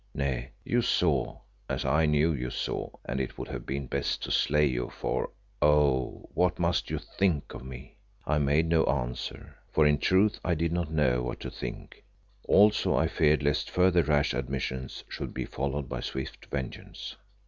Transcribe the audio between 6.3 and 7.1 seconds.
what must you